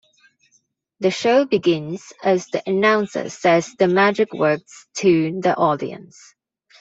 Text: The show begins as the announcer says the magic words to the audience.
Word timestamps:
The 1.01 1.11
show 1.11 1.45
begins 1.45 2.11
as 2.23 2.47
the 2.47 2.67
announcer 2.67 3.29
says 3.29 3.75
the 3.77 3.87
magic 3.87 4.33
words 4.33 4.87
to 4.95 5.39
the 5.43 5.55
audience. 5.55 6.19